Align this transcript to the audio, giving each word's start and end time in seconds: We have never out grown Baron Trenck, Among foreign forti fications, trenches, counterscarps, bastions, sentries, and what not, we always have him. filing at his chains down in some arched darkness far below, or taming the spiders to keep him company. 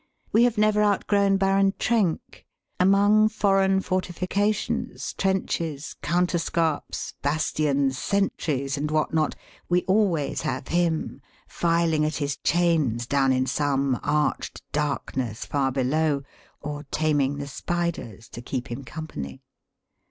We 0.31 0.45
have 0.45 0.57
never 0.57 0.81
out 0.81 1.05
grown 1.05 1.37
Baron 1.37 1.75
Trenck, 1.77 2.43
Among 2.79 3.29
foreign 3.29 3.81
forti 3.81 4.11
fications, 4.11 5.15
trenches, 5.15 5.95
counterscarps, 6.01 7.13
bastions, 7.21 7.99
sentries, 7.99 8.79
and 8.79 8.89
what 8.89 9.13
not, 9.13 9.35
we 9.69 9.83
always 9.83 10.41
have 10.41 10.69
him. 10.69 11.21
filing 11.47 12.03
at 12.03 12.15
his 12.15 12.37
chains 12.37 13.05
down 13.05 13.31
in 13.31 13.45
some 13.45 13.99
arched 14.01 14.63
darkness 14.71 15.45
far 15.45 15.71
below, 15.71 16.23
or 16.61 16.81
taming 16.89 17.37
the 17.37 17.45
spiders 17.45 18.27
to 18.29 18.41
keep 18.41 18.71
him 18.71 18.83
company. 18.83 19.43